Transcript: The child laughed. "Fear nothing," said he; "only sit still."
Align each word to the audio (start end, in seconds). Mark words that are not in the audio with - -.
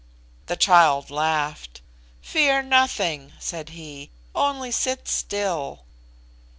The 0.47 0.55
child 0.55 1.11
laughed. 1.11 1.79
"Fear 2.23 2.63
nothing," 2.63 3.33
said 3.37 3.69
he; 3.69 4.09
"only 4.33 4.71
sit 4.71 5.07
still." 5.07 5.81